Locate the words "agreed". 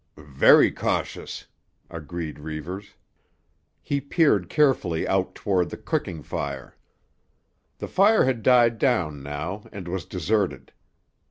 1.87-2.39